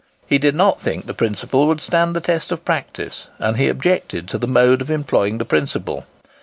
[0.25, 4.27] He did not think the principle would stand the test of practice, and he objected
[4.29, 6.07] to the mode of applying the principle.